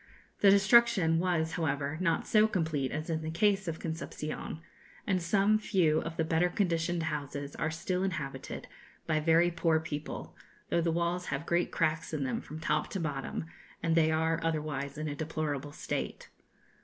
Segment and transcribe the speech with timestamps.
[0.39, 4.59] The destruction was, however, not so complete as in the case of Concepcion,
[5.05, 8.67] and some few of the better conditioned houses are still inhabited
[9.05, 10.35] by very poor people,
[10.69, 13.45] though the walls have great cracks in them from top to bottom,
[13.83, 16.29] and they are otherwise in a deplorable state.